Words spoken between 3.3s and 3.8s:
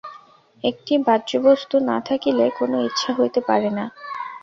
পারে